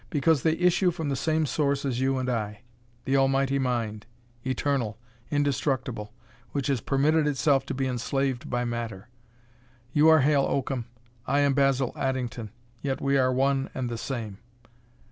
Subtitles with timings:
[0.09, 2.61] "Because they issue from the same source as you and I,
[3.05, 4.07] the almighty mind,
[4.43, 4.97] eternal,
[5.29, 6.11] indestructible,
[6.53, 9.09] which has permitted itself to be enslaved by matter.
[9.93, 10.87] You are Hale Oakham.
[11.27, 12.49] I am Basil Addington,
[12.81, 14.39] yet we are one and the same.